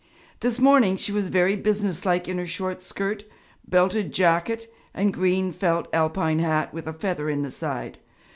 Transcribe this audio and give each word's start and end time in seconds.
This 0.39 0.57
morning 0.59 0.97
she 0.97 1.11
was 1.11 1.29
very 1.29 1.55
business 1.55 2.07
like 2.07 2.27
in 2.27 2.39
her 2.39 2.47
short 2.47 2.81
skirt, 2.81 3.23
belted 3.67 4.11
jacket, 4.11 4.73
and 4.95 5.13
green 5.13 5.51
felt 5.53 5.87
Alpine 5.93 6.39
hat 6.39 6.73
with 6.73 6.87
a 6.87 6.93
feather 6.93 7.29
in 7.29 7.43
the 7.43 7.51
side. 7.51 7.99